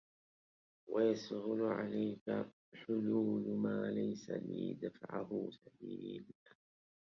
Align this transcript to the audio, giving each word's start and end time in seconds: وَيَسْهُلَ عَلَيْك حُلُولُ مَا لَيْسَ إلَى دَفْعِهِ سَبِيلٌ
وَيَسْهُلَ 0.87 1.61
عَلَيْك 1.61 2.45
حُلُولُ 2.73 3.41
مَا 3.57 3.91
لَيْسَ 3.91 4.29
إلَى 4.29 4.73
دَفْعِهِ 4.73 5.49
سَبِيلٌ 5.51 6.25